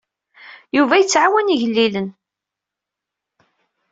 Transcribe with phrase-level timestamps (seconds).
[0.77, 2.07] Yuba yettɛawan igellilen.